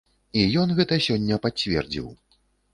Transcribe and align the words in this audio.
І 0.39 0.45
ён 0.61 0.73
гэта 0.79 0.99
сёння 1.09 1.41
пацвердзіў. 1.45 2.13